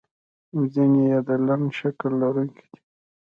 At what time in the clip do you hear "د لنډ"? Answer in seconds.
1.27-1.67